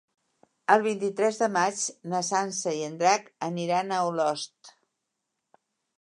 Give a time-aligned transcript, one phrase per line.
[0.75, 4.75] El vint-i-tres de maig na Sança i en Drac aniran a Olost.